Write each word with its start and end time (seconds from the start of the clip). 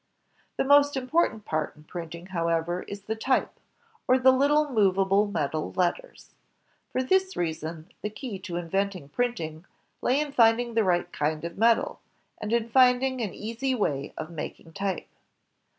The 0.57 0.63
most 0.63 0.97
important 0.97 1.45
part, 1.45 1.75
in 1.75 1.83
printing, 1.83 2.25
however, 2.33 2.81
is 2.87 3.01
the 3.03 3.15
type, 3.15 3.59
or 4.07 4.17
the 4.17 4.31
little 4.31 4.67
movable 4.71 5.27
metal 5.27 5.73
letters. 5.73 6.33
For 6.91 7.03
this 7.03 7.37
reason, 7.37 7.91
the 8.01 8.09
key 8.09 8.39
to 8.39 8.55
inventing 8.55 9.09
printing 9.09 9.63
lay 10.01 10.19
in 10.19 10.31
finding 10.31 10.73
the 10.73 10.83
right 10.83 11.13
kind 11.13 11.45
of 11.45 11.55
metal, 11.55 11.99
and 12.39 12.51
in 12.51 12.67
finding 12.67 13.21
an 13.21 13.35
easy 13.35 13.75
way 13.75 14.11
of 14.17 14.31
making 14.31 14.73
type. 14.73 15.05